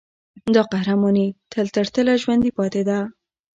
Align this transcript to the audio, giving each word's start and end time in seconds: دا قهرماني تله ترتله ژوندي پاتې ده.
دا 0.53 0.61
قهرماني 0.71 1.27
تله 1.51 1.69
ترتله 1.75 2.13
ژوندي 2.21 2.51
پاتې 2.57 2.81
ده. 2.87 2.99